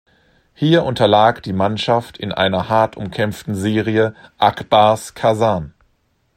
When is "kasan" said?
5.13-5.75